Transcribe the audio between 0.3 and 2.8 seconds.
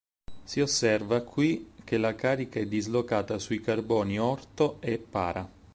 Si osserva qui che la carica è